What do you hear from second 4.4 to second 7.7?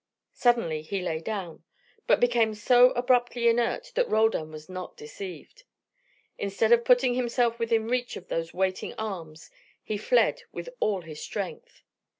was not deceived. Instead of putting himself